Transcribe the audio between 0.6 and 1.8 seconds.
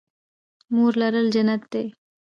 مور لرل جنت